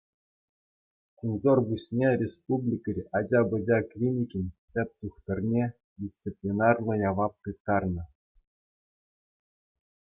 [1.23, 5.65] Кунсӑр пуҫне Республикари ача-пӑча клиникин тӗп тухтӑрне
[6.07, 8.05] дисциплинарлӑ явап тыттарнӑ.